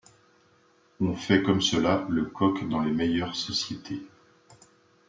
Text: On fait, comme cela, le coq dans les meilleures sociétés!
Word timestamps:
On 0.99 1.13
fait, 1.13 1.43
comme 1.43 1.61
cela, 1.61 2.07
le 2.09 2.25
coq 2.25 2.67
dans 2.67 2.79
les 2.81 2.89
meilleures 2.89 3.35
sociétés! 3.35 4.01